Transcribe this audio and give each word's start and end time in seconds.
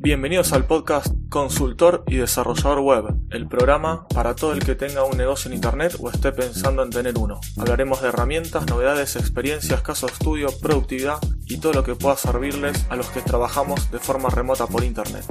Bienvenidos 0.00 0.52
al 0.52 0.64
podcast 0.64 1.08
Consultor 1.28 2.04
y 2.06 2.16
Desarrollador 2.16 2.80
Web, 2.80 3.16
el 3.30 3.48
programa 3.48 4.06
para 4.08 4.34
todo 4.34 4.52
el 4.52 4.64
que 4.64 4.76
tenga 4.76 5.02
un 5.02 5.16
negocio 5.16 5.50
en 5.50 5.56
Internet 5.56 5.96
o 5.98 6.08
esté 6.08 6.30
pensando 6.30 6.84
en 6.84 6.90
tener 6.90 7.18
uno. 7.18 7.40
Hablaremos 7.58 8.00
de 8.00 8.08
herramientas, 8.08 8.64
novedades, 8.66 9.16
experiencias, 9.16 9.82
casos 9.82 10.10
de 10.10 10.14
estudio, 10.14 10.48
productividad 10.62 11.18
y 11.46 11.58
todo 11.58 11.72
lo 11.72 11.82
que 11.82 11.96
pueda 11.96 12.16
servirles 12.16 12.86
a 12.88 12.96
los 12.96 13.10
que 13.10 13.22
trabajamos 13.22 13.90
de 13.90 13.98
forma 13.98 14.30
remota 14.30 14.66
por 14.66 14.84
Internet. 14.84 15.24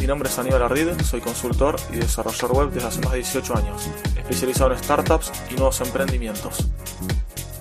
Mi 0.00 0.06
nombre 0.06 0.28
es 0.28 0.38
Aníbal 0.38 0.62
Ardid, 0.62 1.00
soy 1.02 1.20
consultor 1.20 1.76
y 1.92 1.96
desarrollador 1.96 2.56
web 2.56 2.70
desde 2.70 2.88
hace 2.88 3.00
más 3.02 3.12
de 3.12 3.18
18 3.18 3.56
años, 3.58 3.86
especializado 4.16 4.72
en 4.72 4.78
startups 4.78 5.30
y 5.50 5.54
nuevos 5.54 5.80
emprendimientos. 5.82 6.66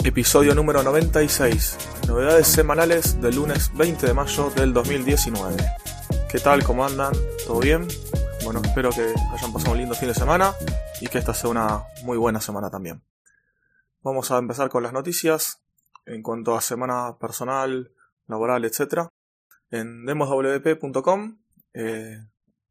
Episodio 0.06 0.54
número 0.54 0.84
96. 0.84 2.06
Novedades 2.08 2.46
semanales 2.46 3.20
del 3.22 3.38
lunes 3.38 3.72
20 3.74 4.06
de 4.06 4.14
mayo 4.14 4.52
del 4.52 4.72
2019. 4.72 5.56
¿Qué 6.30 6.38
tal? 6.38 6.64
¿Cómo 6.64 6.86
andan? 6.86 7.12
¿Todo 7.48 7.60
bien? 7.60 7.88
Bueno, 8.44 8.62
espero 8.64 8.92
que 8.92 9.02
hayan 9.02 9.52
pasado 9.52 9.72
un 9.72 9.80
lindo 9.80 9.96
fin 9.96 10.10
de 10.10 10.14
semana 10.14 10.54
y 11.02 11.08
que 11.08 11.18
esta 11.18 11.34
sea 11.34 11.50
una 11.50 11.86
muy 12.04 12.20
buena 12.20 12.40
semana 12.40 12.70
también. 12.70 13.02
Vamos 14.04 14.30
a 14.30 14.38
empezar 14.38 14.70
con 14.70 14.84
las 14.84 14.94
noticias 14.94 15.64
en 16.06 16.22
cuanto 16.22 16.56
a 16.56 16.62
semana 16.62 17.18
personal, 17.18 17.92
laboral, 18.28 18.64
etc. 18.64 19.10
En 19.72 20.06
demoswp.com 20.06 21.40
eh, 21.74 22.24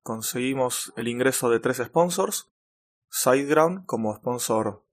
conseguimos 0.04 0.92
el 0.96 1.08
ingreso 1.08 1.50
de 1.50 1.58
tres 1.58 1.78
sponsors. 1.78 2.48
SiteGround 3.10 3.86
como 3.86 4.14
sponsor 4.14 4.84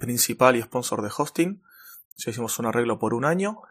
principal 0.00 0.56
y 0.56 0.62
sponsor 0.62 1.02
de 1.02 1.10
hosting. 1.14 1.62
Ya 2.16 2.30
hicimos 2.30 2.58
un 2.58 2.66
arreglo 2.66 2.98
por 2.98 3.14
un 3.14 3.24
año. 3.24 3.62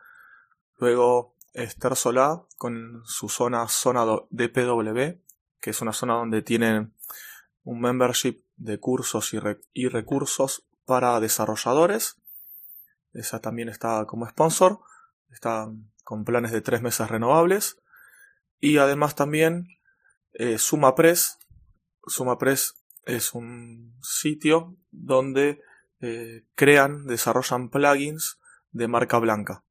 Luego 0.78 1.36
Esther 1.54 1.96
Solá 1.96 2.44
con 2.58 3.02
su 3.06 3.30
zona, 3.30 3.68
zona 3.68 4.06
de 4.30 4.50
PW, 4.50 5.22
que 5.60 5.70
es 5.70 5.82
una 5.82 5.94
zona 5.94 6.16
donde 6.16 6.42
tienen 6.42 6.94
un 7.64 7.82
membership 7.82 8.44
de 8.58 8.80
cursos 8.80 9.34
y, 9.34 9.40
y 9.74 9.88
recursos 9.88 10.66
para 10.86 11.20
desarrolladores. 11.20 12.18
Esa 13.14 13.40
también 13.40 13.70
está 13.70 14.06
como 14.06 14.28
sponsor. 14.28 14.80
Está 15.30 15.72
con 16.04 16.24
planes 16.24 16.52
de 16.52 16.62
tres 16.62 16.82
meses 16.82 17.10
renovables. 17.10 17.82
Y 18.60 18.78
además 18.78 19.16
también 19.16 19.68
eh, 20.34 20.58
SumaPress. 20.58 21.40
SumaPress 22.08 22.76
es 23.06 23.34
un 23.34 23.98
sitio 24.02 24.76
donde 24.92 25.62
eh, 26.02 26.44
crean, 26.56 27.06
desarrollan 27.06 27.70
plugins 27.70 28.40
de 28.72 28.88
marca 28.88 29.18
blanca. 29.20 29.64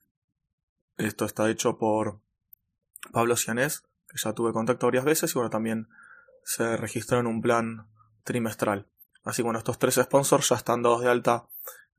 Esto 0.96 1.24
está 1.24 1.50
hecho 1.50 1.78
por 1.78 2.20
Pablo 3.12 3.36
Cianés, 3.36 3.82
que 4.08 4.16
ya 4.16 4.32
tuve 4.32 4.52
contacto 4.52 4.86
varias 4.86 5.04
veces 5.04 5.30
y 5.30 5.34
bueno, 5.34 5.50
también 5.50 5.88
se 6.44 6.76
registró 6.76 7.18
en 7.18 7.26
un 7.26 7.40
plan 7.40 7.88
trimestral. 8.22 8.86
Así 9.24 9.42
que 9.42 9.48
estos 9.56 9.78
tres 9.78 9.94
sponsors 9.94 10.48
ya 10.48 10.56
están 10.56 10.82
dados 10.82 11.02
de 11.02 11.10
alta 11.10 11.46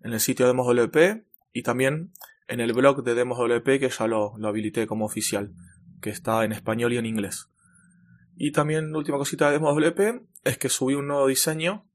en 0.02 0.14
el 0.14 0.20
sitio 0.20 0.46
de 0.46 0.52
DemosWP 0.52 1.26
y 1.54 1.64
también 1.64 2.14
en 2.48 2.60
el 2.60 2.74
blog 2.74 3.04
de 3.04 3.16
DemosWP 3.16 3.80
que 3.80 3.90
ya 3.90 4.08
lo, 4.08 4.36
lo 4.38 4.48
habilité 4.48 4.88
como 4.88 5.06
oficial 5.06 5.54
que 6.02 6.12
está 6.12 6.44
en 6.46 6.52
español 6.52 6.94
y 6.94 6.98
en 6.98 7.06
inglés. 7.06 7.50
Y 8.38 8.52
también, 8.52 8.96
última 8.96 9.18
cosita 9.18 9.50
de 9.50 9.60
WP, 9.60 10.22
es 10.44 10.58
que 10.58 10.70
subí 10.70 10.94
un 10.94 11.08
nuevo 11.08 11.28
diseño, 11.28 11.86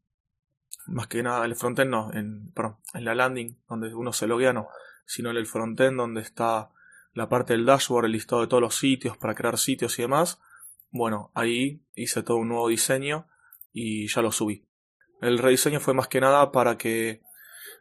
más 0.86 1.06
que 1.06 1.22
nada 1.22 1.44
el 1.44 1.56
frontend 1.56 1.90
no, 1.90 2.12
en, 2.12 2.52
en 2.94 3.04
la 3.04 3.14
landing, 3.14 3.56
donde 3.68 3.94
uno 3.94 4.12
se 4.12 4.26
loguea 4.26 4.52
no, 4.52 4.68
sino 5.06 5.30
en 5.30 5.36
el 5.36 5.46
frontend 5.46 5.96
donde 5.96 6.20
está 6.20 6.70
la 7.12 7.28
parte 7.28 7.52
del 7.52 7.66
dashboard, 7.66 8.06
el 8.06 8.12
listado 8.12 8.42
de 8.42 8.48
todos 8.48 8.62
los 8.62 8.76
sitios 8.76 9.16
para 9.16 9.34
crear 9.34 9.58
sitios 9.58 9.98
y 9.98 10.02
demás. 10.02 10.40
Bueno, 10.90 11.30
ahí 11.34 11.82
hice 11.94 12.22
todo 12.22 12.36
un 12.38 12.48
nuevo 12.48 12.68
diseño 12.68 13.26
y 13.72 14.08
ya 14.08 14.22
lo 14.22 14.32
subí. 14.32 14.66
El 15.20 15.38
rediseño 15.38 15.80
fue 15.80 15.94
más 15.94 16.08
que 16.08 16.20
nada 16.20 16.50
para 16.52 16.78
que 16.78 17.22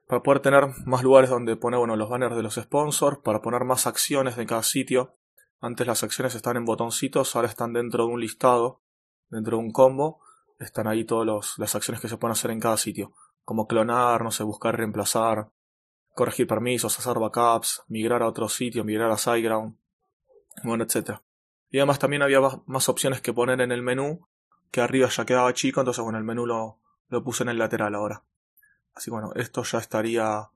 para 0.08 0.24
poder 0.24 0.42
tener 0.42 0.66
más 0.86 1.04
lugares 1.04 1.30
donde 1.30 1.56
poner 1.56 1.78
bueno, 1.78 1.96
los 1.96 2.10
banners 2.10 2.36
de 2.36 2.42
los 2.42 2.56
sponsors, 2.56 3.20
para 3.20 3.42
poner 3.42 3.64
más 3.64 3.86
acciones 3.86 4.36
de 4.36 4.48
cada 4.48 4.64
sitio 4.64 5.20
antes 5.62 5.86
las 5.86 6.04
acciones 6.04 6.36
estaban 6.36 6.58
en 6.58 6.66
botoncitos, 6.66 7.36
ahora 7.36 7.50
están 7.50 7.74
dentro 7.74 8.06
de 8.06 8.14
un 8.14 8.22
listado, 8.22 8.82
dentro 9.30 9.58
de 9.58 9.64
un 9.64 9.72
combo. 9.72 10.22
Están 10.59 10.88
ahí 10.88 11.06
todas 11.06 11.58
las 11.58 11.75
acciones 11.75 12.02
que 12.02 12.09
se 12.09 12.18
pueden 12.18 12.34
hacer 12.34 12.52
en 12.52 12.59
cada 12.59 12.78
sitio. 12.78 13.14
Como 13.46 13.66
clonar, 13.66 14.24
no 14.24 14.31
sé, 14.31 14.44
buscar 14.44 14.78
reemplazar, 14.78 15.50
corregir 16.14 16.47
permisos, 16.47 17.00
hacer 17.00 17.18
backups, 17.18 17.84
migrar 17.88 18.22
a 18.22 18.28
otro 18.28 18.50
sitio, 18.50 18.84
migrar 18.84 19.09
a 19.09 19.18
SiteGround, 19.18 19.78
bueno, 20.64 20.84
etc. 20.84 21.19
Y 21.69 21.78
además 21.78 22.00
también 22.00 22.22
había 22.22 22.42
más 22.66 22.90
opciones 22.90 23.22
que 23.22 23.34
poner 23.34 23.62
en 23.62 23.72
el 23.72 23.81
menú, 23.81 24.28
que 24.69 24.81
arriba 24.81 25.08
ya 25.08 25.25
quedaba 25.25 25.53
chico, 25.53 25.80
entonces 25.80 26.03
bueno, 26.03 26.18
el 26.18 26.25
menú 26.25 26.46
lo, 26.46 26.80
lo 27.08 27.24
puse 27.24 27.44
en 27.44 27.50
el 27.50 27.58
lateral 27.58 27.96
ahora. 27.96 28.24
Así 28.94 29.09
bueno, 29.09 29.31
esto 29.36 29.64
ya 29.64 29.80
estaría, 29.80 30.50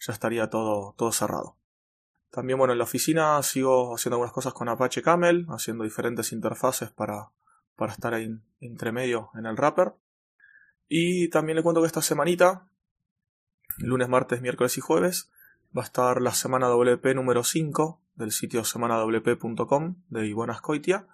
ya 0.00 0.12
estaría 0.12 0.50
todo, 0.50 0.94
todo 0.98 1.12
cerrado. 1.12 1.56
También, 2.30 2.58
bueno, 2.58 2.72
en 2.72 2.78
la 2.78 2.84
oficina 2.84 3.40
sigo 3.44 3.94
haciendo 3.94 4.16
algunas 4.16 4.32
cosas 4.32 4.52
con 4.52 4.68
Apache 4.68 5.02
Camel, 5.02 5.46
haciendo 5.50 5.84
diferentes 5.84 6.32
interfaces 6.32 6.90
para, 6.90 7.30
para 7.76 7.92
estar 7.92 8.14
ahí 8.14 8.28
entre 8.60 8.92
medio 8.92 9.30
en 9.34 9.46
el 9.46 9.56
wrapper. 9.56 9.94
Y 10.88 11.28
también 11.30 11.56
le 11.56 11.62
cuento 11.62 11.80
que 11.80 11.86
esta 11.86 12.02
semanita, 12.02 12.68
lunes, 13.78 14.08
martes, 14.08 14.40
miércoles 14.40 14.76
y 14.78 14.80
jueves, 14.80 15.30
va 15.76 15.82
a 15.82 15.86
estar 15.86 16.20
la 16.20 16.32
semana 16.32 16.68
WP 16.68 17.14
número 17.14 17.42
5 17.42 18.00
del 18.14 18.32
sitio 18.32 18.64
semanawp.com 18.64 19.96
de 20.08 20.34
Scoitia, 20.56 21.06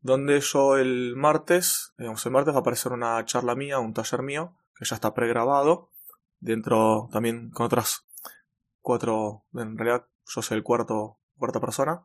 donde 0.00 0.40
yo 0.40 0.76
el 0.76 1.14
martes, 1.16 1.94
digamos, 1.98 2.24
el 2.26 2.32
martes 2.32 2.54
va 2.54 2.58
a 2.58 2.60
aparecer 2.60 2.92
una 2.92 3.24
charla 3.24 3.54
mía, 3.54 3.78
un 3.78 3.94
taller 3.94 4.22
mío, 4.22 4.56
que 4.76 4.84
ya 4.84 4.96
está 4.96 5.14
pregrabado, 5.14 5.90
dentro 6.40 7.08
también 7.12 7.50
con 7.50 7.66
otras 7.66 8.06
cuatro, 8.80 9.44
en 9.54 9.76
realidad 9.76 10.06
yo 10.26 10.42
soy 10.42 10.58
el 10.58 10.62
cuarto, 10.62 11.18
cuarta 11.38 11.60
persona, 11.60 12.04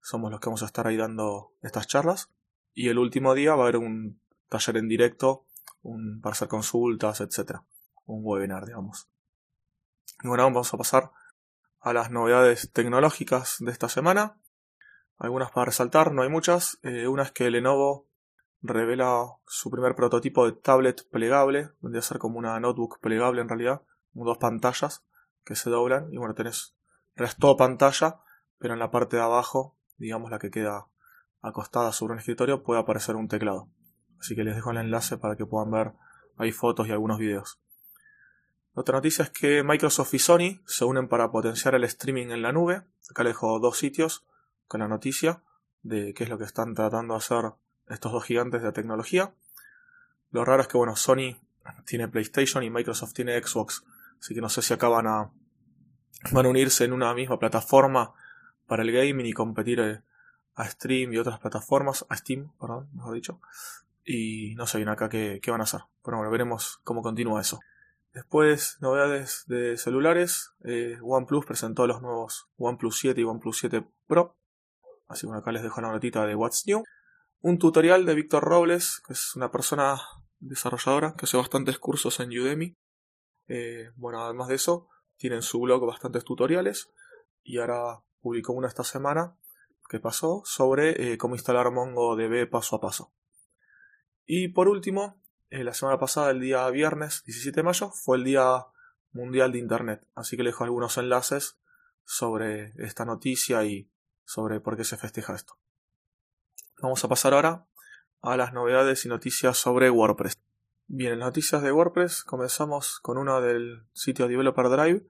somos 0.00 0.30
los 0.30 0.40
que 0.40 0.48
vamos 0.48 0.62
a 0.62 0.66
estar 0.66 0.86
ahí 0.86 0.96
dando 0.96 1.52
estas 1.62 1.86
charlas. 1.86 2.30
Y 2.74 2.88
el 2.88 2.98
último 2.98 3.34
día 3.34 3.54
va 3.54 3.64
a 3.64 3.68
haber 3.68 3.76
un 3.76 4.20
taller 4.48 4.76
en 4.76 4.88
directo 4.88 5.46
un, 5.82 6.20
para 6.20 6.32
hacer 6.32 6.48
consultas, 6.48 7.20
etc. 7.20 7.60
Un 8.06 8.20
webinar, 8.22 8.66
digamos. 8.66 9.08
Y 10.22 10.28
bueno, 10.28 10.44
vamos 10.44 10.72
a 10.72 10.78
pasar 10.78 11.10
a 11.80 11.92
las 11.92 12.10
novedades 12.10 12.70
tecnológicas 12.72 13.56
de 13.60 13.72
esta 13.72 13.88
semana. 13.88 14.38
Algunas 15.18 15.50
para 15.50 15.66
resaltar, 15.66 16.12
no 16.12 16.22
hay 16.22 16.28
muchas. 16.28 16.78
Eh, 16.82 17.06
una 17.08 17.24
es 17.24 17.32
que 17.32 17.50
Lenovo 17.50 18.08
revela 18.62 19.24
su 19.46 19.70
primer 19.70 19.94
prototipo 19.94 20.46
de 20.46 20.52
tablet 20.52 21.08
plegable, 21.10 21.70
va 21.84 21.98
a 21.98 22.02
ser 22.02 22.18
como 22.18 22.38
una 22.38 22.58
notebook 22.60 23.00
plegable 23.00 23.42
en 23.42 23.48
realidad, 23.48 23.82
con 24.14 24.24
dos 24.24 24.38
pantallas 24.38 25.04
que 25.44 25.56
se 25.56 25.68
doblan 25.68 26.12
y 26.12 26.18
bueno, 26.18 26.34
tenés 26.34 26.76
restó 27.16 27.56
pantalla, 27.56 28.20
pero 28.58 28.74
en 28.74 28.80
la 28.80 28.90
parte 28.90 29.16
de 29.16 29.22
abajo, 29.22 29.76
digamos 29.96 30.30
la 30.30 30.38
que 30.38 30.50
queda 30.50 30.86
acostada 31.42 31.92
sobre 31.92 32.14
un 32.14 32.20
escritorio, 32.20 32.62
puede 32.62 32.80
aparecer 32.80 33.16
un 33.16 33.28
teclado. 33.28 33.68
Así 34.18 34.34
que 34.34 34.44
les 34.44 34.54
dejo 34.54 34.70
el 34.70 34.78
enlace 34.78 35.18
para 35.18 35.36
que 35.36 35.44
puedan 35.44 35.70
ver 35.70 35.92
hay 36.36 36.52
fotos 36.52 36.88
y 36.88 36.92
algunos 36.92 37.18
videos. 37.18 37.60
Otra 38.74 38.96
noticia 38.96 39.24
es 39.24 39.30
que 39.30 39.62
Microsoft 39.62 40.14
y 40.14 40.18
Sony 40.18 40.62
se 40.64 40.84
unen 40.84 41.08
para 41.08 41.30
potenciar 41.30 41.74
el 41.74 41.84
streaming 41.84 42.28
en 42.28 42.42
la 42.42 42.52
nube. 42.52 42.82
Acá 43.10 43.22
les 43.22 43.32
dejo 43.32 43.58
dos 43.58 43.76
sitios 43.76 44.24
con 44.66 44.80
la 44.80 44.88
noticia 44.88 45.42
de 45.82 46.14
qué 46.14 46.24
es 46.24 46.30
lo 46.30 46.38
que 46.38 46.44
están 46.44 46.74
tratando 46.74 47.14
de 47.14 47.18
hacer 47.18 47.52
estos 47.88 48.12
dos 48.12 48.24
gigantes 48.24 48.62
de 48.62 48.72
tecnología. 48.72 49.34
Lo 50.30 50.44
raro 50.44 50.62
es 50.62 50.68
que 50.68 50.78
bueno, 50.78 50.96
Sony 50.96 51.36
tiene 51.84 52.08
PlayStation 52.08 52.62
y 52.62 52.70
Microsoft 52.70 53.12
tiene 53.12 53.40
Xbox, 53.42 53.84
así 54.18 54.34
que 54.34 54.40
no 54.40 54.48
sé 54.48 54.62
si 54.62 54.72
acaban 54.72 55.06
a 55.06 55.30
van 56.30 56.46
a 56.46 56.48
unirse 56.48 56.84
en 56.84 56.92
una 56.92 57.12
misma 57.14 57.38
plataforma 57.38 58.14
para 58.66 58.82
el 58.82 58.92
gaming 58.92 59.26
y 59.26 59.32
competir 59.32 59.80
eh, 59.80 60.02
a 60.54 60.68
Stream 60.68 61.12
y 61.12 61.18
otras 61.18 61.38
plataformas, 61.40 62.04
a 62.08 62.16
Steam, 62.16 62.52
perdón, 62.60 62.88
mejor 62.94 63.14
dicho. 63.14 63.40
Y 64.04 64.54
no 64.56 64.66
sé 64.66 64.78
bien 64.78 64.88
acá 64.88 65.08
qué, 65.08 65.40
van 65.48 65.60
a 65.60 65.64
hacer. 65.64 65.80
Pero 66.04 66.18
bueno, 66.18 66.30
veremos 66.30 66.80
cómo 66.84 67.02
continúa 67.02 67.40
eso. 67.40 67.60
Después, 68.12 68.76
novedades 68.80 69.44
de 69.46 69.76
celulares. 69.78 70.52
Eh, 70.64 70.98
OnePlus 71.02 71.46
presentó 71.46 71.86
los 71.86 72.02
nuevos 72.02 72.48
OnePlus 72.56 72.98
7 72.98 73.20
y 73.20 73.24
OnePlus 73.24 73.58
7 73.58 73.86
Pro. 74.06 74.36
Así 75.08 75.26
que 75.26 75.34
acá 75.34 75.52
les 75.52 75.62
dejo 75.62 75.80
la 75.80 75.92
notita 75.92 76.26
de 76.26 76.34
What's 76.34 76.64
New. 76.66 76.82
Un 77.40 77.58
tutorial 77.58 78.04
de 78.04 78.14
Víctor 78.14 78.42
Robles, 78.42 79.00
que 79.06 79.14
es 79.14 79.34
una 79.36 79.50
persona 79.50 80.00
desarrolladora 80.40 81.14
que 81.16 81.24
hace 81.24 81.36
bastantes 81.36 81.78
cursos 81.78 82.20
en 82.20 82.30
Udemy. 82.30 82.76
Eh, 83.48 83.90
bueno, 83.96 84.24
además 84.24 84.48
de 84.48 84.56
eso, 84.56 84.88
tiene 85.16 85.36
en 85.36 85.42
su 85.42 85.60
blog 85.60 85.86
bastantes 85.86 86.24
tutoriales 86.24 86.90
y 87.42 87.58
ahora 87.58 88.02
publicó 88.20 88.52
una 88.52 88.68
esta 88.68 88.84
semana 88.84 89.36
que 89.92 90.00
pasó 90.00 90.42
sobre 90.46 91.12
eh, 91.12 91.18
cómo 91.18 91.34
instalar 91.34 91.70
MongoDB 91.70 92.48
paso 92.48 92.76
a 92.76 92.80
paso. 92.80 93.12
Y 94.24 94.48
por 94.48 94.68
último, 94.68 95.22
eh, 95.50 95.64
la 95.64 95.74
semana 95.74 95.98
pasada, 95.98 96.30
el 96.30 96.40
día 96.40 96.68
viernes 96.70 97.22
17 97.26 97.60
de 97.60 97.62
mayo, 97.62 97.90
fue 97.90 98.16
el 98.16 98.24
Día 98.24 98.66
Mundial 99.12 99.52
de 99.52 99.58
Internet, 99.58 100.08
así 100.14 100.38
que 100.38 100.44
le 100.44 100.48
dejo 100.48 100.64
algunos 100.64 100.96
enlaces 100.96 101.58
sobre 102.04 102.72
esta 102.82 103.04
noticia 103.04 103.64
y, 103.64 103.90
sobre 104.24 104.60
por 104.60 104.78
qué 104.78 104.84
se 104.84 104.96
festeja 104.96 105.34
esto. 105.34 105.58
Vamos 106.80 107.04
a 107.04 107.08
pasar 107.08 107.34
ahora 107.34 107.66
a 108.22 108.38
las 108.38 108.54
novedades 108.54 109.04
y 109.04 109.08
noticias 109.08 109.58
sobre 109.58 109.90
WordPress. 109.90 110.38
Bien, 110.86 111.12
en 111.12 111.18
las 111.18 111.28
noticias 111.28 111.62
de 111.62 111.70
WordPress 111.70 112.24
comenzamos 112.24 112.98
con 112.98 113.18
una 113.18 113.40
del 113.40 113.84
sitio 113.92 114.26
Developer 114.26 114.70
Drive, 114.70 115.06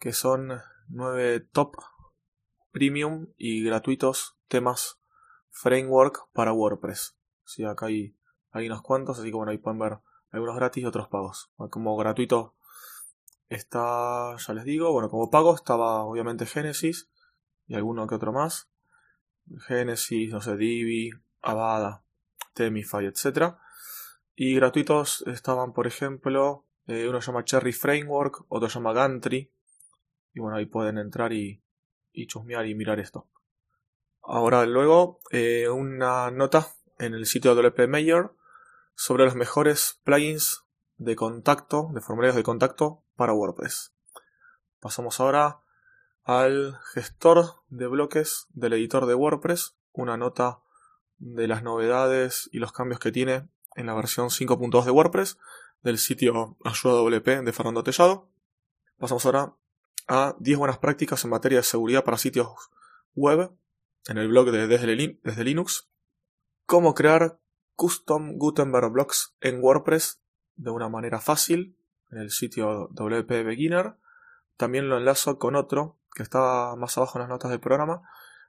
que 0.00 0.12
son 0.12 0.60
nueve 0.88 1.38
top 1.38 1.76
premium 2.70 3.28
y 3.36 3.62
gratuitos 3.64 4.36
temas 4.48 5.00
framework 5.50 6.28
para 6.32 6.52
WordPress. 6.52 7.16
Sí, 7.44 7.64
acá 7.64 7.86
hay, 7.86 8.16
hay 8.50 8.66
unos 8.66 8.82
cuantos, 8.82 9.18
así 9.18 9.30
que 9.30 9.36
bueno, 9.36 9.52
ahí 9.52 9.58
pueden 9.58 9.78
ver 9.78 9.98
algunos 10.30 10.56
gratis 10.56 10.82
y 10.82 10.86
otros 10.86 11.08
pagos. 11.08 11.50
Como 11.70 11.96
gratuito 11.96 12.54
está, 13.48 14.36
ya 14.36 14.54
les 14.54 14.64
digo, 14.64 14.92
bueno, 14.92 15.08
como 15.08 15.30
pago 15.30 15.54
estaba 15.54 16.04
obviamente 16.04 16.46
Genesis 16.46 17.10
y 17.66 17.74
alguno 17.74 18.06
que 18.06 18.14
otro 18.14 18.32
más. 18.32 18.68
Genesis, 19.66 20.30
no 20.30 20.40
sé, 20.40 20.56
Divi, 20.56 21.10
Avada, 21.40 22.02
Temify, 22.54 23.06
etc. 23.06 23.54
Y 24.34 24.54
gratuitos 24.54 25.24
estaban, 25.26 25.72
por 25.72 25.86
ejemplo, 25.86 26.66
eh, 26.86 27.08
uno 27.08 27.20
llama 27.20 27.44
Cherry 27.44 27.72
Framework, 27.72 28.44
otro 28.48 28.68
llama 28.68 28.92
Gantry. 28.92 29.50
Y 30.34 30.40
bueno, 30.40 30.56
ahí 30.56 30.66
pueden 30.66 30.98
entrar 30.98 31.32
y, 31.32 31.62
y 32.18 32.26
chusmear 32.26 32.66
y 32.66 32.74
mirar 32.74 33.00
esto. 33.00 33.28
Ahora 34.22 34.66
luego 34.66 35.20
eh, 35.30 35.68
una 35.68 36.30
nota 36.30 36.68
en 36.98 37.14
el 37.14 37.26
sitio 37.26 37.54
de 37.54 37.62
WP 37.62 37.88
Mayor 37.88 38.36
sobre 38.94 39.24
los 39.24 39.36
mejores 39.36 40.00
plugins 40.04 40.64
de 40.96 41.14
contacto, 41.14 41.90
de 41.94 42.00
formularios 42.00 42.36
de 42.36 42.42
contacto 42.42 43.04
para 43.16 43.32
WordPress. 43.32 43.94
Pasamos 44.80 45.20
ahora 45.20 45.60
al 46.24 46.78
gestor 46.92 47.62
de 47.68 47.86
bloques 47.86 48.46
del 48.50 48.72
editor 48.74 49.06
de 49.06 49.14
WordPress, 49.14 49.76
una 49.92 50.16
nota 50.16 50.60
de 51.18 51.46
las 51.46 51.62
novedades 51.62 52.50
y 52.52 52.58
los 52.58 52.72
cambios 52.72 53.00
que 53.00 53.12
tiene 53.12 53.48
en 53.76 53.86
la 53.86 53.94
versión 53.94 54.28
5.2 54.28 54.84
de 54.84 54.90
WordPress 54.90 55.38
del 55.82 55.98
sitio 55.98 56.56
Ayuda 56.64 56.94
WP 56.96 57.44
de 57.44 57.52
Fernando 57.52 57.84
Tellado. 57.84 58.28
Pasamos 58.98 59.24
ahora 59.24 59.54
a 60.08 60.34
10 60.38 60.58
buenas 60.58 60.78
prácticas 60.78 61.22
en 61.24 61.30
materia 61.30 61.58
de 61.58 61.64
seguridad 61.64 62.04
para 62.04 62.18
sitios 62.18 62.48
web 63.14 63.52
en 64.08 64.18
el 64.18 64.28
blog 64.28 64.50
de 64.50 64.66
desde, 64.66 65.44
Linux. 65.44 65.88
Cómo 66.66 66.94
crear 66.94 67.38
custom 67.76 68.38
Gutenberg 68.38 68.90
blocks 68.90 69.36
en 69.40 69.62
WordPress 69.62 70.20
de 70.56 70.70
una 70.70 70.88
manera 70.88 71.20
fácil 71.20 71.76
en 72.10 72.18
el 72.18 72.30
sitio 72.30 72.88
WP 72.92 73.44
Beginner. 73.44 73.96
También 74.56 74.88
lo 74.88 74.96
enlazo 74.96 75.38
con 75.38 75.54
otro 75.56 75.98
que 76.14 76.22
está 76.22 76.74
más 76.76 76.96
abajo 76.98 77.18
en 77.18 77.22
las 77.22 77.28
notas 77.28 77.50
del 77.50 77.60
programa 77.60 78.02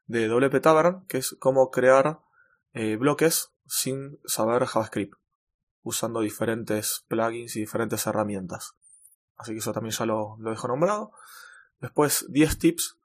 de 0.08 0.28
WP 0.28 0.62
Tavern, 0.62 1.06
que 1.08 1.20
es 1.20 1.36
cómo 1.40 1.70
crear 1.70 2.20
eh, 2.74 2.96
bloques 2.96 3.52
sin 3.68 4.20
saber 4.26 4.66
JavaScript, 4.66 5.14
usando 5.84 6.22
diferentes 6.22 7.06
plugins 7.08 7.56
y 7.56 7.60
diferentes 7.60 8.08
herramientas. 8.08 8.76
Así 9.38 9.54
que 9.54 9.60
eso 9.60 9.72
también 9.72 9.94
ya 9.94 10.06
lo, 10.06 10.38
dejo 10.40 10.68
nombrado. 10.68 11.12
Después 11.80 12.26
10 12.30 12.60
tips 12.60 12.98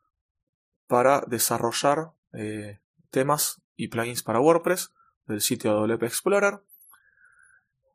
para 0.87 1.23
desarrollar 1.27 2.13
eh, 2.33 2.81
temas 3.11 3.63
y 3.77 3.89
plugins 3.89 4.23
para 4.23 4.41
WordPress 4.41 4.93
del 5.27 5.41
sitio 5.41 5.75
WP 5.75 6.03
Explorer. 6.03 6.63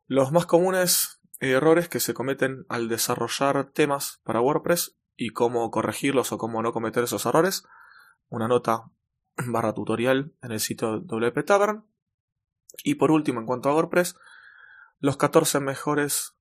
Los 0.06 0.32
más 0.32 0.46
comunes 0.46 1.20
errores 1.38 1.88
que 1.88 2.00
se 2.00 2.14
cometen 2.14 2.66
al 2.68 2.88
desarrollar 2.88 3.70
temas 3.72 4.20
para 4.24 4.40
WordPress 4.40 4.96
y 5.16 5.30
cómo 5.30 5.70
corregirlos 5.70 6.32
o 6.32 6.38
cómo 6.38 6.62
no 6.62 6.72
cometer 6.72 7.04
esos 7.04 7.26
errores. 7.26 7.64
Una 8.28 8.48
nota 8.48 8.90
barra 9.46 9.74
tutorial 9.74 10.34
en 10.42 10.52
el 10.52 10.60
sitio 10.60 11.00
WP 11.00 11.44
Tavern. 11.44 11.84
Y 12.84 12.94
por 12.94 13.10
último, 13.10 13.40
en 13.40 13.46
cuanto 13.46 13.68
a 13.68 13.74
WordPress, 13.74 14.16
los 14.98 15.16
14 15.16 15.60
mejores 15.60 16.36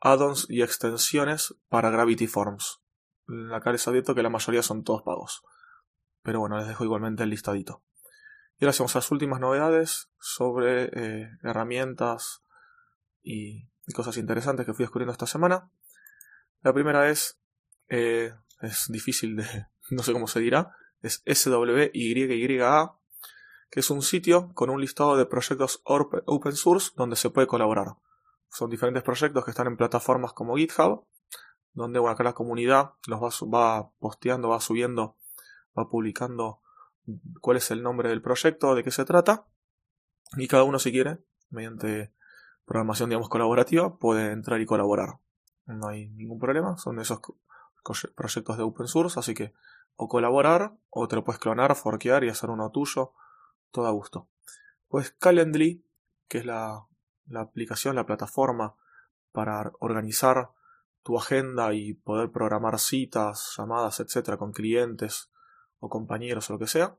add-ons 0.00 0.46
y 0.48 0.62
extensiones 0.62 1.54
para 1.68 1.90
Gravity 1.90 2.26
Forms. 2.26 2.83
Acá 3.52 3.72
les 3.72 3.86
advierto 3.88 4.14
que 4.14 4.22
la 4.22 4.30
mayoría 4.30 4.62
son 4.62 4.84
todos 4.84 5.02
pagos. 5.02 5.42
Pero 6.22 6.40
bueno, 6.40 6.58
les 6.58 6.68
dejo 6.68 6.84
igualmente 6.84 7.22
el 7.22 7.30
listadito. 7.30 7.82
Y 8.58 8.64
ahora 8.64 8.76
vamos 8.78 8.94
a 8.94 8.98
las 8.98 9.10
últimas 9.10 9.40
novedades 9.40 10.10
sobre 10.18 10.90
eh, 10.92 11.30
herramientas 11.42 12.42
y 13.22 13.68
y 13.86 13.92
cosas 13.92 14.16
interesantes 14.16 14.66
que 14.66 14.72
fui 14.72 14.84
descubriendo 14.84 15.12
esta 15.12 15.26
semana. 15.26 15.70
La 16.62 16.72
primera 16.72 17.10
es, 17.10 17.38
eh, 17.88 18.32
es 18.60 18.86
difícil 18.88 19.36
de, 19.36 19.66
no 19.90 20.02
sé 20.02 20.12
cómo 20.12 20.26
se 20.26 20.40
dirá, 20.40 20.74
es 21.02 21.22
SWYYA, 21.26 22.94
que 23.70 23.80
es 23.80 23.90
un 23.90 24.02
sitio 24.02 24.52
con 24.54 24.70
un 24.70 24.80
listado 24.80 25.16
de 25.16 25.26
proyectos 25.26 25.82
open 25.84 26.56
source 26.56 26.92
donde 26.96 27.16
se 27.16 27.30
puede 27.30 27.46
colaborar. 27.46 27.96
Son 28.48 28.70
diferentes 28.70 29.02
proyectos 29.02 29.44
que 29.44 29.50
están 29.50 29.66
en 29.66 29.76
plataformas 29.76 30.32
como 30.32 30.56
GitHub, 30.56 31.04
donde 31.74 31.98
bueno, 31.98 32.14
acá 32.14 32.24
la 32.24 32.32
comunidad 32.32 32.92
los 33.06 33.20
va, 33.20 33.90
posteando, 33.98 34.48
va 34.48 34.60
subiendo, 34.60 35.16
va 35.76 35.88
publicando 35.88 36.60
cuál 37.40 37.58
es 37.58 37.70
el 37.70 37.82
nombre 37.82 38.08
del 38.08 38.22
proyecto, 38.22 38.74
de 38.74 38.84
qué 38.84 38.90
se 38.90 39.04
trata, 39.04 39.46
y 40.36 40.48
cada 40.48 40.62
uno 40.64 40.78
si 40.78 40.92
quiere, 40.92 41.18
mediante 41.50 42.12
programación, 42.64 43.10
digamos, 43.10 43.28
colaborativa, 43.28 43.98
puede 43.98 44.32
entrar 44.32 44.60
y 44.60 44.66
colaborar. 44.66 45.18
No 45.66 45.88
hay 45.88 46.08
ningún 46.10 46.38
problema, 46.38 46.78
son 46.78 46.98
esos 47.00 47.20
proyectos 48.14 48.56
de 48.56 48.62
open 48.62 48.86
source, 48.86 49.18
así 49.18 49.34
que 49.34 49.52
o 49.96 50.08
colaborar, 50.08 50.72
o 50.90 51.06
te 51.08 51.16
lo 51.16 51.24
puedes 51.24 51.40
clonar, 51.40 51.74
forquear 51.76 52.24
y 52.24 52.28
hacer 52.28 52.50
uno 52.50 52.70
tuyo, 52.70 53.12
todo 53.70 53.86
a 53.86 53.90
gusto. 53.90 54.28
Pues 54.88 55.10
Calendly, 55.10 55.84
que 56.28 56.38
es 56.38 56.46
la 56.46 56.86
aplicación, 57.34 57.96
la 57.96 58.06
plataforma 58.06 58.76
para 59.32 59.72
organizar 59.80 60.50
tu 61.04 61.18
agenda 61.18 61.72
y 61.74 61.92
poder 61.94 62.30
programar 62.32 62.80
citas, 62.80 63.54
llamadas, 63.56 64.00
etcétera, 64.00 64.36
con 64.36 64.52
clientes 64.52 65.30
o 65.78 65.88
compañeros 65.88 66.50
o 66.50 66.54
lo 66.54 66.58
que 66.58 66.66
sea. 66.66 66.96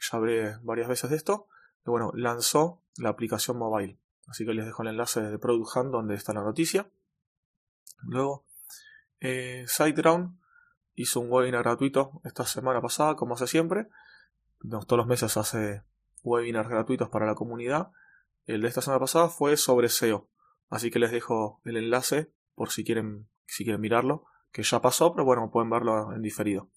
Ya 0.00 0.18
hablé 0.18 0.56
varias 0.62 0.88
veces 0.88 1.10
de 1.10 1.16
esto. 1.16 1.48
Bueno, 1.84 2.12
lanzó 2.14 2.80
la 2.96 3.10
aplicación 3.10 3.58
mobile. 3.58 3.98
Así 4.28 4.46
que 4.46 4.54
les 4.54 4.64
dejo 4.64 4.82
el 4.82 4.88
enlace 4.88 5.20
de 5.20 5.38
Product 5.38 5.76
Hunt 5.76 5.90
donde 5.90 6.14
está 6.14 6.32
la 6.32 6.42
noticia. 6.42 6.88
Luego, 8.02 8.44
eh, 9.20 9.64
SiteGround 9.66 10.38
hizo 10.94 11.20
un 11.20 11.30
webinar 11.30 11.64
gratuito 11.64 12.20
esta 12.24 12.46
semana 12.46 12.80
pasada, 12.80 13.16
como 13.16 13.34
hace 13.34 13.48
siempre. 13.48 13.88
Todos 14.86 14.96
los 14.96 15.06
meses 15.06 15.36
hace 15.36 15.82
webinars 16.22 16.68
gratuitos 16.68 17.08
para 17.08 17.26
la 17.26 17.34
comunidad. 17.34 17.90
El 18.46 18.62
de 18.62 18.68
esta 18.68 18.82
semana 18.82 19.00
pasada 19.00 19.28
fue 19.28 19.56
sobre 19.56 19.88
SEO. 19.88 20.28
Así 20.70 20.92
que 20.92 21.00
les 21.00 21.10
dejo 21.10 21.60
el 21.64 21.76
enlace 21.76 22.32
por 22.54 22.70
si 22.70 22.84
quieren, 22.84 23.28
si 23.46 23.64
quieren 23.64 23.80
mirarlo. 23.80 24.24
Que 24.50 24.62
ya 24.62 24.80
pasó, 24.80 25.12
pero 25.12 25.24
bueno, 25.24 25.50
pueden 25.50 25.70
verlo 25.70 26.12
en 26.12 26.22
diferido. 26.22 26.68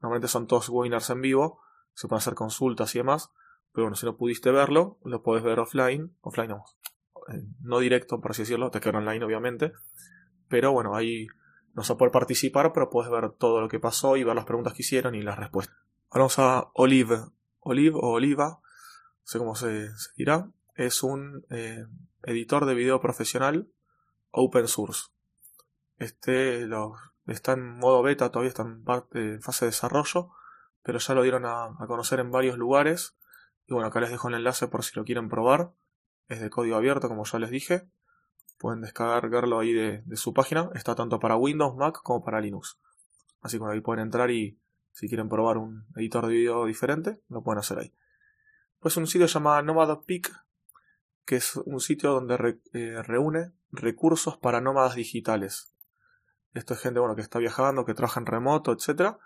Normalmente 0.00 0.28
son 0.28 0.46
todos 0.46 0.68
webinars 0.68 1.10
en 1.10 1.20
vivo. 1.20 1.60
Se 1.94 2.06
pueden 2.06 2.18
hacer 2.18 2.34
consultas 2.34 2.94
y 2.94 2.98
demás. 2.98 3.32
Pero 3.72 3.86
bueno, 3.86 3.96
si 3.96 4.06
no 4.06 4.16
pudiste 4.16 4.50
verlo, 4.50 4.98
lo 5.04 5.22
puedes 5.22 5.42
ver 5.42 5.58
offline. 5.58 6.16
Offline 6.20 6.50
no. 6.50 6.64
Eh, 7.28 7.44
no 7.60 7.80
directo, 7.80 8.20
por 8.20 8.30
así 8.30 8.42
decirlo. 8.42 8.70
Te 8.70 8.80
queda 8.80 8.98
online, 8.98 9.24
obviamente. 9.24 9.72
Pero 10.48 10.72
bueno, 10.72 10.94
ahí 10.94 11.26
no 11.74 11.82
se 11.82 11.94
puede 11.96 12.12
participar, 12.12 12.72
pero 12.72 12.90
puedes 12.90 13.10
ver 13.10 13.30
todo 13.32 13.60
lo 13.60 13.68
que 13.68 13.80
pasó 13.80 14.16
y 14.16 14.24
ver 14.24 14.34
las 14.34 14.44
preguntas 14.44 14.72
que 14.74 14.82
hicieron 14.82 15.14
y 15.14 15.22
las 15.22 15.38
respuestas. 15.38 15.76
Ahora 16.10 16.22
vamos 16.22 16.38
a 16.38 16.70
Olive. 16.74 17.18
Olive 17.60 17.96
o 17.96 18.12
Oliva, 18.12 18.60
no 18.60 19.22
sé 19.24 19.38
cómo 19.38 19.54
se, 19.54 19.90
dirá. 20.16 20.50
Es 20.74 21.02
un 21.02 21.44
eh, 21.50 21.84
editor 22.22 22.64
de 22.64 22.74
video 22.74 23.00
profesional 23.00 23.68
open 24.30 24.68
source. 24.68 25.08
Este 25.98 26.68
está 27.26 27.52
en 27.52 27.78
modo 27.78 28.02
beta, 28.02 28.30
todavía 28.30 28.48
está 28.48 28.62
en, 28.62 29.42
fase 29.42 29.64
de 29.64 29.70
desarrollo, 29.70 30.30
pero 30.82 30.98
ya 30.98 31.14
lo 31.14 31.22
dieron 31.22 31.44
a 31.46 31.76
conocer 31.86 32.20
en 32.20 32.30
varios 32.30 32.56
lugares 32.56 33.18
y 33.68 33.74
bueno, 33.74 33.88
acá 33.88 34.00
les 34.00 34.10
dejo 34.10 34.28
el 34.28 34.34
enlace 34.34 34.66
por 34.66 34.82
si 34.82 34.96
lo 34.96 35.04
quieren 35.04 35.28
probar. 35.28 35.72
Es 36.28 36.40
de 36.40 36.48
código 36.48 36.76
abierto, 36.76 37.06
como 37.08 37.24
ya 37.24 37.38
les 37.38 37.50
dije. 37.50 37.86
Pueden 38.58 38.80
descargarlo 38.80 39.58
ahí 39.58 39.74
de, 39.74 40.02
su 40.16 40.32
página. 40.32 40.70
Está 40.74 40.94
tanto 40.94 41.20
para 41.20 41.36
Windows, 41.36 41.76
Mac 41.76 42.00
como 42.02 42.24
para 42.24 42.40
Linux. 42.40 42.80
Así 43.42 43.58
que 43.58 43.64
ahí 43.66 43.82
pueden 43.82 44.04
entrar 44.04 44.30
y 44.30 44.58
si 44.90 45.06
quieren 45.06 45.28
probar 45.28 45.58
un 45.58 45.86
editor 45.96 46.26
de 46.26 46.32
video 46.32 46.64
diferente, 46.64 47.20
lo 47.28 47.42
pueden 47.42 47.58
hacer 47.58 47.78
ahí. 47.78 47.92
Pues 48.80 48.96
un 48.96 49.06
sitio 49.06 49.26
llamado 49.26 49.62
Nomad 49.62 49.98
Peak, 50.06 50.32
que 51.26 51.36
es 51.36 51.56
un 51.56 51.80
sitio 51.80 52.12
donde 52.12 52.58
eh, 52.72 53.02
reúne 53.02 53.52
recursos 53.70 54.38
para 54.38 54.62
nómadas 54.62 54.94
digitales. 54.94 55.74
Esto 56.58 56.74
es 56.74 56.80
gente 56.80 56.98
bueno, 56.98 57.14
que 57.14 57.22
está 57.22 57.38
viajando, 57.38 57.84
que 57.84 57.94
trabaja 57.94 58.18
en 58.18 58.26
remoto, 58.26 58.72
etc. 58.72 59.16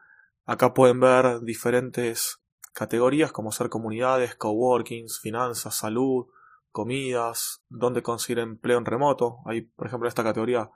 Acá 0.44 0.74
pueden 0.74 1.00
ver 1.00 1.40
diferentes 1.40 2.42
categorías 2.74 3.32
como 3.32 3.52
ser 3.52 3.70
comunidades, 3.70 4.34
coworkings, 4.34 5.18
finanzas, 5.18 5.74
salud, 5.74 6.26
comidas, 6.72 7.64
donde 7.70 8.02
conseguir 8.02 8.40
empleo 8.40 8.76
en 8.76 8.84
remoto. 8.84 9.38
Hay, 9.46 9.62
por 9.62 9.86
ejemplo, 9.86 10.10
esta 10.10 10.22
categoría 10.22 10.70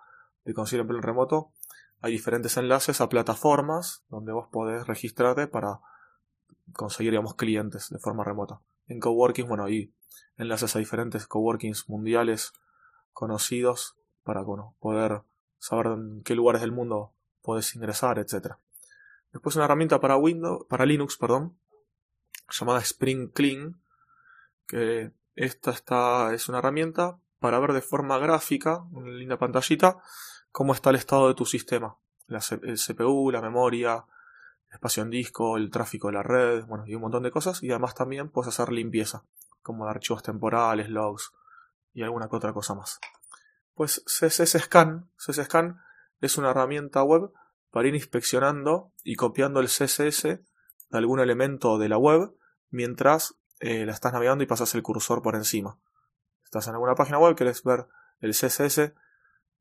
de 0.46 0.54
conseguir 0.54 0.80
empleo 0.80 0.98
en 0.98 1.02
remoto, 1.02 1.52
hay 2.00 2.12
diferentes 2.12 2.56
enlaces 2.56 3.02
a 3.02 3.10
plataformas 3.10 4.04
donde 4.08 4.32
vos 4.32 4.48
podés 4.50 4.86
registrarte 4.86 5.46
para 5.48 5.80
conseguir, 6.72 7.20
clientes 7.36 7.90
de 7.90 7.98
forma 7.98 8.24
remota. 8.24 8.62
En 8.86 8.98
coworking, 8.98 9.46
bueno, 9.46 9.64
hay 9.64 9.92
enlaces 10.38 10.74
a 10.74 10.78
diferentes 10.78 11.26
coworkings 11.26 11.86
mundiales 11.90 12.54
conocidos 13.12 13.98
para 14.22 14.42
poder 14.80 15.22
saber 15.58 15.86
en 15.86 16.22
qué 16.22 16.34
lugares 16.34 16.60
del 16.60 16.72
mundo 16.72 17.12
puedes 17.42 17.74
ingresar, 17.74 18.18
etc. 18.18 18.54
Después 19.32 19.56
una 19.56 19.66
herramienta 19.66 20.00
para 20.00 20.16
Windows, 20.16 20.66
para 20.68 20.86
Linux, 20.86 21.16
perdón, 21.16 21.58
llamada 22.50 22.80
Spring 22.80 23.28
Clean, 23.28 23.80
que 24.66 25.12
esta 25.34 25.70
está, 25.70 26.34
es 26.34 26.48
una 26.48 26.58
herramienta 26.58 27.18
para 27.38 27.58
ver 27.60 27.72
de 27.72 27.82
forma 27.82 28.18
gráfica, 28.18 28.84
en 28.94 29.18
linda 29.18 29.38
pantallita, 29.38 29.98
cómo 30.50 30.72
está 30.72 30.90
el 30.90 30.96
estado 30.96 31.28
de 31.28 31.34
tu 31.34 31.44
sistema. 31.44 31.96
El 32.28 32.78
CPU, 32.78 33.30
la 33.30 33.40
memoria, 33.40 34.04
el 34.68 34.74
espacio 34.74 35.02
en 35.02 35.10
disco, 35.10 35.56
el 35.56 35.70
tráfico 35.70 36.08
de 36.08 36.14
la 36.14 36.22
red, 36.22 36.64
bueno, 36.64 36.86
y 36.86 36.94
un 36.94 37.02
montón 37.02 37.22
de 37.22 37.30
cosas. 37.30 37.62
Y 37.62 37.70
además 37.70 37.94
también 37.94 38.30
puedes 38.30 38.48
hacer 38.48 38.72
limpieza, 38.72 39.22
como 39.62 39.84
de 39.84 39.90
archivos 39.90 40.22
temporales, 40.22 40.88
logs 40.88 41.32
y 41.92 42.02
alguna 42.02 42.28
que 42.28 42.36
otra 42.36 42.52
cosa 42.52 42.74
más. 42.74 42.98
Pues 43.76 44.02
CSS 44.06 44.58
Scan, 44.64 45.10
CSS 45.18 45.44
Scan 45.44 45.78
es 46.22 46.38
una 46.38 46.50
herramienta 46.50 47.02
web 47.02 47.30
para 47.70 47.86
ir 47.86 47.94
inspeccionando 47.94 48.90
y 49.04 49.16
copiando 49.16 49.60
el 49.60 49.66
CSS 49.66 50.22
de 50.22 50.40
algún 50.92 51.20
elemento 51.20 51.76
de 51.76 51.90
la 51.90 51.98
web 51.98 52.32
mientras 52.70 53.36
eh, 53.60 53.84
la 53.84 53.92
estás 53.92 54.14
navegando 54.14 54.42
y 54.42 54.46
pasas 54.46 54.74
el 54.74 54.82
cursor 54.82 55.20
por 55.20 55.34
encima. 55.34 55.78
Estás 56.42 56.68
en 56.68 56.72
alguna 56.72 56.94
página 56.94 57.18
web, 57.18 57.36
querés 57.36 57.62
ver 57.64 57.86
el 58.20 58.30
CSS, 58.30 58.94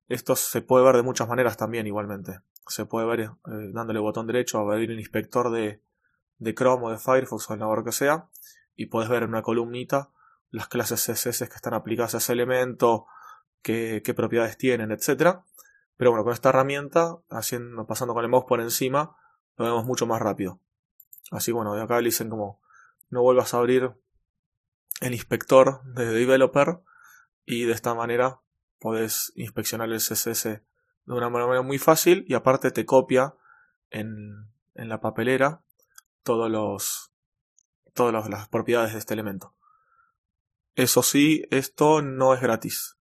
esto 0.08 0.38
se 0.38 0.62
puede 0.62 0.86
ver 0.86 0.96
de 0.96 1.04
muchas 1.04 1.28
maneras 1.28 1.58
también 1.58 1.86
igualmente. 1.86 2.40
Se 2.68 2.86
puede 2.86 3.06
ver 3.08 3.20
eh, 3.20 3.30
dándole 3.74 4.00
botón 4.00 4.28
derecho 4.28 4.60
a 4.60 4.62
abrir 4.62 4.92
el 4.92 5.00
inspector 5.00 5.52
de, 5.52 5.82
de 6.38 6.56
Chrome 6.56 6.86
o 6.86 6.90
de 6.90 7.00
Firefox 7.00 7.50
o 7.50 7.54
el 7.54 7.60
navegador 7.60 7.84
que 7.84 7.92
sea 7.92 8.30
y 8.78 8.86
puedes 8.86 9.10
ver 9.10 9.24
en 9.24 9.30
una 9.30 9.42
columnita 9.42 10.12
las 10.52 10.70
clases 10.70 11.04
CSS 11.04 11.50
que 11.50 11.56
están 11.56 11.74
aplicadas 11.74 12.16
a 12.16 12.20
ese 12.20 12.32
elemento, 12.32 13.08
qué, 13.66 14.14
propiedades 14.16 14.58
tienen, 14.58 14.92
etc. 14.92 15.40
Pero 15.98 16.12
bueno, 16.12 16.24
con 16.24 16.34
esta 16.34 16.50
herramienta, 16.50 17.18
haciendo, 17.30 17.88
pasando 17.88 18.14
con 18.14 18.24
el 18.24 18.30
mouse 18.30 18.46
por 18.48 18.62
encima, 18.62 19.18
lo 19.58 19.66
vemos 19.66 19.86
mucho 19.86 20.06
más 20.06 20.22
rápido. 20.22 20.60
Así 21.32 21.52
bueno, 21.52 21.74
de 21.74 21.82
acá 21.82 22.00
le 22.00 22.06
dicen 22.06 22.30
como 22.30 22.62
no 23.10 23.24
vuelvas 23.24 23.54
a 23.54 23.58
abrir 23.58 23.92
el 25.02 25.14
inspector 25.14 25.84
de 25.84 26.06
developer 26.06 26.80
y 27.46 27.66
de 27.66 27.74
esta 27.74 27.96
manera 27.96 28.42
puedes 28.80 29.34
inspeccionar 29.36 29.90
el 29.90 29.98
CSS 29.98 30.44
de 30.44 30.62
una 31.14 31.30
manera 31.30 31.62
muy 31.64 31.80
fácil 31.80 32.24
y 32.28 32.36
aparte 32.36 32.72
te 32.72 32.86
copia 32.86 33.36
en, 33.90 34.48
en 34.76 34.90
la 34.90 35.02
papelera 35.02 35.64
todos 36.24 36.52
los 36.52 37.12
todas 37.94 38.30
las 38.30 38.48
propiedades 38.50 38.94
de 38.94 39.00
este 39.00 39.14
elemento. 39.14 39.56
Eso 40.76 41.02
sí, 41.02 41.46
esto 41.50 42.02
no 42.02 42.34
es 42.34 42.42
gratis. 42.42 42.98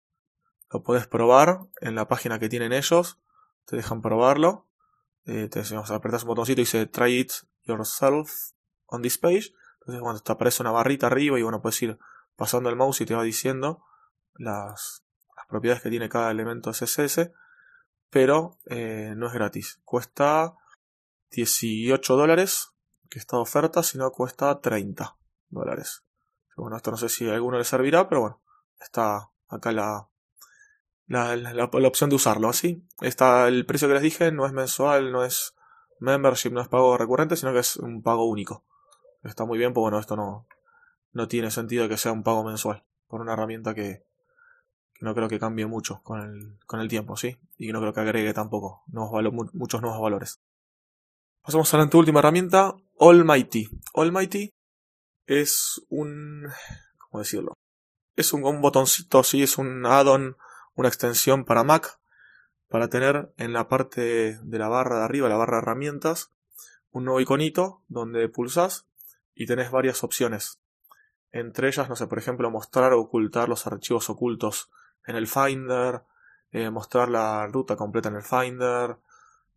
Lo 0.74 0.82
puedes 0.82 1.06
probar 1.06 1.60
en 1.82 1.94
la 1.94 2.08
página 2.08 2.40
que 2.40 2.50
tienen 2.50 2.74
ellos. 2.74 3.20
Te 3.66 3.76
dejan 3.76 4.02
probarlo. 4.02 4.68
Eh, 5.26 5.48
te 5.48 5.62
apretas 5.94 6.24
un 6.24 6.30
botoncito 6.30 6.62
y 6.62 6.64
dice 6.64 6.88
try 6.88 7.20
it 7.20 7.32
yourself 7.62 8.32
on 8.88 9.04
this 9.04 9.20
page. 9.20 9.54
Entonces 9.82 10.02
cuando 10.02 10.22
te 10.22 10.32
aparece 10.32 10.64
una 10.64 10.72
barrita 10.72 11.08
arriba 11.08 11.38
y 11.38 11.44
bueno, 11.44 11.62
puedes 11.62 11.80
ir 11.84 12.00
pasando 12.36 12.72
el 12.72 12.76
mouse 12.76 13.02
y 13.02 13.06
te 13.06 13.14
va 13.14 13.22
diciendo 13.22 13.84
las, 14.34 15.06
propiedades 15.48 15.84
que 15.84 15.92
tiene 15.92 16.10
cada 16.10 16.32
elemento 16.32 16.72
CSS. 16.72 17.32
Pero 18.10 18.58
eh, 18.66 19.14
no 19.16 19.28
es 19.28 19.34
gratis. 19.34 19.80
Cuesta 19.84 20.56
18 21.30 22.16
dólares 22.16 22.72
que 23.12 23.20
está 23.20 23.38
de 23.38 23.44
oferta, 23.44 23.84
si 23.84 24.00
no 24.00 24.10
cuesta 24.12 24.60
30 24.60 25.18
dólares. 25.50 26.04
Bueno, 26.58 26.78
esto 26.78 26.90
no 26.90 26.98
sé 26.98 27.10
si 27.10 27.30
a 27.30 27.36
alguno 27.36 27.60
le 27.60 27.64
servirá, 27.64 28.10
pero 28.10 28.22
bueno, 28.22 28.42
está 28.80 29.32
acá 29.50 29.72
la, 29.72 30.08
la, 31.08 31.36
la, 31.36 31.66
opción 31.66 32.10
de 32.10 32.16
usarlo. 32.16 32.50
Así, 32.50 32.86
está 33.02 33.48
el 33.48 33.66
precio 33.66 33.88
que 33.88 33.96
les 33.96 34.04
dije, 34.04 34.32
no 34.32 34.46
es 34.46 34.54
mensual, 34.54 35.12
no 35.12 35.24
es 35.24 35.56
membership, 36.00 36.52
no 36.52 36.62
es 36.62 36.68
pago 36.68 36.98
recurrente, 36.98 37.36
sino 37.36 37.54
que 37.54 37.60
es 37.60 37.78
un 37.78 38.02
pago 38.02 38.26
único. 38.26 38.64
Está 39.24 39.46
muy 39.46 39.58
bien, 39.58 39.74
pues 39.74 39.82
bueno, 39.82 40.00
esto 40.00 40.16
no, 40.16 40.48
no 41.12 41.28
tiene 41.28 41.52
sentido 41.52 41.88
que 41.88 41.98
sea 41.98 42.12
un 42.12 42.24
pago 42.24 42.44
mensual 42.44 42.84
por 43.08 43.22
una 43.22 43.34
herramienta 43.34 43.74
que, 43.74 44.04
no 45.04 45.14
creo 45.14 45.28
que 45.28 45.40
cambie 45.40 45.66
mucho 45.66 46.02
con 46.02 46.22
el, 46.22 46.58
con 46.66 46.80
el 46.80 46.88
tiempo, 46.88 47.18
¿sí? 47.18 47.38
Y 47.58 47.72
no 47.72 47.82
creo 47.82 47.94
que 47.94 48.00
agregue 48.00 48.34
tampoco 48.34 48.84
nuevos 48.88 49.52
muchos 49.54 49.82
nuevos 49.82 50.02
valores. 50.02 50.40
Pasamos 51.42 51.74
a 51.74 51.78
la 51.78 51.90
última 51.92 52.20
herramienta, 52.20 52.74
Almighty. 53.00 53.70
Almighty 53.96 54.50
es 55.26 55.82
un... 55.90 56.48
¿cómo 56.98 57.20
decirlo? 57.20 57.54
Es 58.16 58.32
un, 58.32 58.46
un 58.46 58.62
botoncito, 58.62 59.24
sí, 59.24 59.44
es 59.44 59.58
un 59.58 59.86
add-on, 59.86 60.38
una 60.76 60.88
extensión 60.88 61.46
para 61.46 61.64
Mac, 61.64 62.00
para 62.68 62.88
tener 62.90 63.32
en 63.38 63.54
la 63.54 63.68
parte 63.68 64.40
de 64.42 64.60
la 64.60 64.68
barra 64.68 65.00
de 65.00 65.06
arriba, 65.06 65.30
la 65.30 65.38
barra 65.38 65.58
de 65.58 65.64
herramientas, 65.64 66.32
un 66.92 67.06
nuevo 67.06 67.20
iconito 67.20 67.82
donde 67.88 68.28
pulsas 68.30 68.88
y 69.36 69.46
tenés 69.46 69.72
varias 69.72 70.04
opciones. 70.04 70.60
Entre 71.32 71.68
ellas, 71.68 71.90
no 71.90 71.96
sé, 71.96 72.08
por 72.08 72.20
ejemplo, 72.20 72.50
mostrar 72.52 72.94
o 72.94 73.02
ocultar 73.02 73.50
los 73.50 73.66
archivos 73.68 74.10
ocultos 74.10 74.70
en 75.06 75.16
el 75.16 75.28
Finder, 75.28 76.04
eh, 76.52 76.70
mostrar 76.70 77.10
la 77.10 77.48
ruta 77.48 77.76
completa 77.76 78.10
en 78.10 78.16
el 78.16 78.24
Finder, 78.24 78.98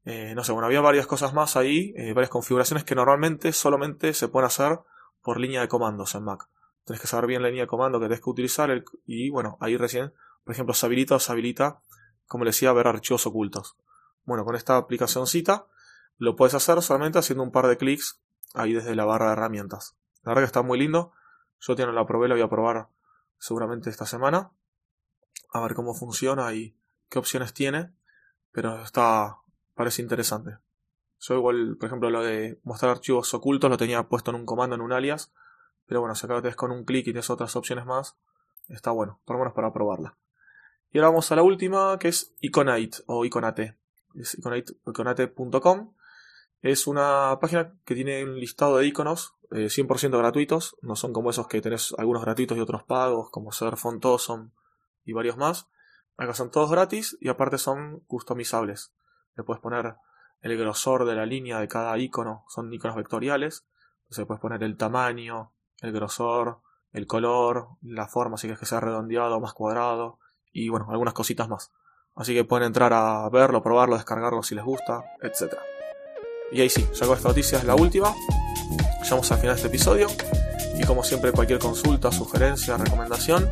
eh, 0.04 0.34
no 0.34 0.44
sé, 0.44 0.52
bueno, 0.52 0.66
había 0.66 0.80
varias 0.80 1.06
cosas 1.06 1.34
más 1.34 1.56
ahí, 1.56 1.92
eh, 1.96 2.12
varias 2.14 2.30
configuraciones 2.30 2.84
que 2.84 2.94
normalmente 2.94 3.52
solamente 3.52 4.14
se 4.14 4.28
pueden 4.28 4.46
hacer 4.46 4.78
por 5.20 5.40
línea 5.40 5.60
de 5.60 5.68
comandos 5.68 6.14
en 6.14 6.22
Mac. 6.22 6.48
Tienes 6.84 7.00
que 7.00 7.08
saber 7.08 7.26
bien 7.26 7.42
la 7.42 7.48
línea 7.48 7.64
de 7.64 7.68
comando 7.68 7.98
que 7.98 8.06
tienes 8.06 8.22
que 8.22 8.30
utilizar 8.30 8.84
y 9.04 9.30
bueno, 9.30 9.58
ahí 9.60 9.76
recién, 9.76 10.12
por 10.46 10.54
ejemplo, 10.54 10.74
se 10.74 10.86
habilita 10.86 11.16
o 11.16 11.18
se 11.18 11.32
habilita, 11.32 11.82
como 12.28 12.44
les 12.44 12.54
decía, 12.54 12.72
ver 12.72 12.86
archivos 12.86 13.26
ocultos. 13.26 13.76
Bueno, 14.24 14.44
con 14.44 14.54
esta 14.54 14.76
aplicacióncita 14.76 15.66
lo 16.18 16.36
puedes 16.36 16.54
hacer 16.54 16.80
solamente 16.82 17.18
haciendo 17.18 17.42
un 17.42 17.50
par 17.50 17.66
de 17.66 17.76
clics 17.76 18.22
ahí 18.54 18.72
desde 18.72 18.94
la 18.94 19.04
barra 19.04 19.26
de 19.26 19.32
herramientas. 19.32 19.96
La 20.22 20.30
verdad 20.30 20.42
que 20.42 20.46
está 20.46 20.62
muy 20.62 20.78
lindo. 20.78 21.10
Yo 21.58 21.74
no 21.74 21.90
la 21.90 22.06
probé, 22.06 22.28
la 22.28 22.36
voy 22.36 22.42
a 22.42 22.48
probar 22.48 22.90
seguramente 23.38 23.90
esta 23.90 24.06
semana. 24.06 24.52
A 25.52 25.60
ver 25.62 25.74
cómo 25.74 25.94
funciona 25.94 26.54
y 26.54 26.78
qué 27.08 27.18
opciones 27.18 27.52
tiene. 27.52 27.92
Pero 28.52 28.84
está, 28.84 29.38
parece 29.74 30.00
interesante. 30.00 30.58
Yo 31.18 31.34
igual, 31.34 31.76
por 31.76 31.88
ejemplo, 31.88 32.08
lo 32.08 32.22
de 32.22 32.60
mostrar 32.62 32.92
archivos 32.92 33.34
ocultos 33.34 33.68
lo 33.68 33.78
tenía 33.78 34.04
puesto 34.04 34.30
en 34.30 34.36
un 34.36 34.46
comando, 34.46 34.76
en 34.76 34.82
un 34.82 34.92
alias. 34.92 35.32
Pero 35.86 36.02
bueno, 36.02 36.14
si 36.14 36.24
acá 36.24 36.40
lo 36.40 36.56
con 36.56 36.70
un 36.70 36.84
clic 36.84 37.00
y 37.00 37.10
tienes 37.10 37.30
otras 37.30 37.56
opciones 37.56 37.84
más, 37.84 38.16
está 38.68 38.92
bueno, 38.92 39.20
por 39.24 39.34
lo 39.34 39.40
menos 39.40 39.52
para 39.52 39.72
probarla. 39.72 40.16
Y 40.92 40.98
ahora 40.98 41.08
vamos 41.08 41.30
a 41.30 41.36
la 41.36 41.42
última, 41.42 41.98
que 41.98 42.08
es 42.08 42.34
Iconite 42.40 42.98
o 43.06 43.24
Iconate. 43.24 43.76
Es 44.14 44.36
iconate.com. 44.86 45.94
Es 46.62 46.86
una 46.86 47.38
página 47.40 47.74
que 47.84 47.94
tiene 47.94 48.24
un 48.24 48.40
listado 48.40 48.78
de 48.78 48.86
iconos 48.86 49.34
100% 49.50 50.04
eh, 50.04 50.18
gratuitos. 50.18 50.76
No 50.82 50.96
son 50.96 51.12
como 51.12 51.30
esos 51.30 51.48
que 51.48 51.60
tenés 51.60 51.94
algunos 51.98 52.22
gratuitos 52.22 52.56
y 52.56 52.60
otros 52.60 52.82
pagos, 52.84 53.30
como 53.30 53.52
ser 53.52 53.76
Fontoson 53.76 54.52
y 55.04 55.12
varios 55.12 55.36
más. 55.36 55.68
Acá 56.16 56.34
son 56.34 56.50
todos 56.50 56.70
gratis 56.70 57.16
y 57.20 57.28
aparte 57.28 57.58
son 57.58 58.00
customizables. 58.06 58.94
Le 59.36 59.44
puedes 59.44 59.60
poner 59.60 59.96
el 60.40 60.56
grosor 60.56 61.04
de 61.04 61.14
la 61.14 61.26
línea 61.26 61.60
de 61.60 61.68
cada 61.68 61.96
icono, 61.98 62.44
son 62.48 62.72
iconos 62.72 62.96
vectoriales. 62.96 63.66
Entonces 64.04 64.26
puedes 64.26 64.40
poner 64.40 64.62
el 64.62 64.76
tamaño, 64.76 65.52
el 65.80 65.92
grosor, 65.92 66.62
el 66.92 67.06
color, 67.06 67.68
la 67.82 68.06
forma, 68.06 68.38
si 68.38 68.46
quieres 68.46 68.60
que 68.60 68.66
sea 68.66 68.80
redondeado 68.80 69.36
o 69.36 69.40
más 69.40 69.52
cuadrado, 69.52 70.18
y 70.56 70.70
bueno, 70.70 70.86
algunas 70.88 71.12
cositas 71.12 71.48
más. 71.48 71.70
Así 72.14 72.32
que 72.32 72.44
pueden 72.44 72.68
entrar 72.68 72.92
a 72.94 73.28
verlo, 73.28 73.62
probarlo, 73.62 73.96
descargarlo 73.96 74.42
si 74.42 74.54
les 74.54 74.64
gusta, 74.64 75.04
etc. 75.22 75.54
Y 76.50 76.62
ahí 76.62 76.70
sí, 76.70 76.86
ya 76.94 77.06
con 77.06 77.16
esta 77.16 77.28
noticia 77.28 77.58
es 77.58 77.64
la 77.64 77.74
última. 77.74 78.14
Llegamos 79.02 79.30
al 79.30 79.38
final 79.38 79.54
de 79.54 79.62
este 79.62 79.68
episodio. 79.68 80.06
Y 80.78 80.84
como 80.84 81.04
siempre, 81.04 81.32
cualquier 81.32 81.58
consulta, 81.58 82.10
sugerencia, 82.10 82.78
recomendación, 82.78 83.50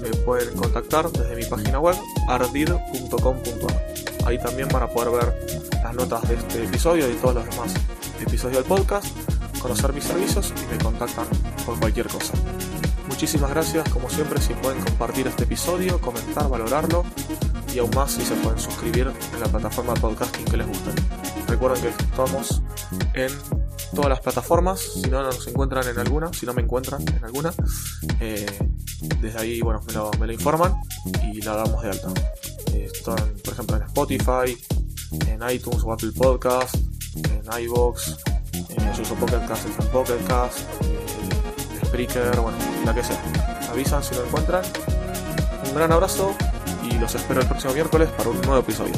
me 0.00 0.10
pueden 0.24 0.56
contactar 0.56 1.10
desde 1.10 1.34
mi 1.34 1.44
página 1.44 1.80
web 1.80 1.96
ardid.com.ar. 2.28 3.86
Ahí 4.24 4.38
también 4.38 4.68
van 4.68 4.84
a 4.84 4.88
poder 4.88 5.10
ver 5.10 5.70
las 5.82 5.94
notas 5.94 6.28
de 6.28 6.34
este 6.36 6.64
episodio 6.64 7.10
y 7.10 7.14
todos 7.14 7.34
los 7.34 7.44
demás 7.50 7.74
episodios 8.20 8.58
del 8.58 8.66
podcast, 8.66 9.06
conocer 9.60 9.92
mis 9.92 10.04
servicios 10.04 10.54
y 10.56 10.72
me 10.72 10.78
contactan 10.78 11.26
por 11.66 11.78
cualquier 11.80 12.06
cosa. 12.06 12.34
Muchísimas 13.20 13.50
gracias, 13.50 13.86
como 13.90 14.08
siempre, 14.08 14.40
si 14.40 14.54
pueden 14.54 14.82
compartir 14.82 15.26
este 15.26 15.44
episodio, 15.44 16.00
comentar, 16.00 16.48
valorarlo 16.48 17.04
y 17.74 17.78
aún 17.78 17.90
más 17.94 18.12
si 18.12 18.22
se 18.22 18.34
pueden 18.36 18.58
suscribir 18.58 19.12
en 19.34 19.40
la 19.40 19.46
plataforma 19.46 19.92
de 19.92 20.00
podcasting 20.00 20.46
que 20.46 20.56
les 20.56 20.66
guste. 20.66 20.90
Recuerden 21.46 21.82
que 21.82 21.88
estamos 21.90 22.62
en 23.12 23.30
todas 23.94 24.08
las 24.08 24.20
plataformas, 24.20 24.80
si 24.80 25.10
no 25.10 25.22
nos 25.22 25.46
encuentran 25.46 25.86
en 25.86 25.98
alguna, 25.98 26.32
si 26.32 26.46
no 26.46 26.54
me 26.54 26.62
encuentran 26.62 27.02
en 27.14 27.22
alguna, 27.22 27.52
eh, 28.20 28.46
desde 29.20 29.38
ahí 29.38 29.60
bueno 29.60 29.82
me 29.86 29.92
lo, 29.92 30.10
me 30.18 30.32
informan 30.32 30.74
y 31.22 31.42
la 31.42 31.56
damos 31.56 31.82
de 31.82 31.90
alta. 31.90 32.08
Eh, 32.72 32.88
están, 32.90 33.16
por 33.44 33.52
ejemplo, 33.52 33.76
en 33.76 33.82
Spotify, 33.82 34.56
en 35.26 35.42
iTunes 35.50 35.82
o 35.84 35.92
Apple 35.92 36.12
Podcast, 36.16 36.74
en 37.16 37.62
iBox, 37.64 38.16
Eh, 38.52 38.92
yo 38.96 39.02
uso 39.02 39.14
Pocket 39.14 39.46
Cast, 39.46 39.66
en 39.66 39.86
Pocket 39.88 40.18
Cast, 40.26 40.58
eh, 40.82 41.09
Spreaker, 41.90 42.38
bueno, 42.38 42.56
la 42.84 42.94
que 42.94 43.02
sea. 43.02 43.20
Avisan 43.68 44.00
si 44.04 44.14
lo 44.14 44.24
encuentran. 44.24 44.62
Un 45.68 45.74
gran 45.74 45.90
abrazo 45.90 46.36
y 46.84 46.96
los 46.98 47.12
espero 47.16 47.40
el 47.40 47.48
próximo 47.48 47.74
miércoles 47.74 48.08
para 48.16 48.30
un 48.30 48.40
nuevo 48.42 48.58
episodio. 48.58 48.94